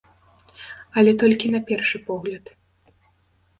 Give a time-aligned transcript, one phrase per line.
[1.01, 2.45] Але толькі на першы погляд.